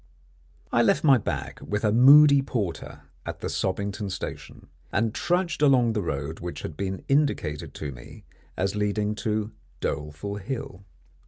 I 0.71 0.81
left 0.81 1.03
my 1.03 1.19
bag 1.19 1.61
with 1.61 1.83
a 1.83 1.91
moody 1.91 2.41
porter 2.41 3.03
at 3.23 3.41
the 3.41 3.49
Sobbington 3.49 4.09
Station, 4.09 4.65
and 4.91 5.13
trudged 5.13 5.61
along 5.61 5.93
the 5.93 6.01
road 6.01 6.39
which 6.39 6.63
had 6.63 6.75
been 6.75 7.05
indicated 7.07 7.75
to 7.75 7.91
me 7.91 8.25
as 8.57 8.75
leading 8.75 9.13
to 9.17 9.51
Doleful 9.79 10.37
Hill. 10.37 10.85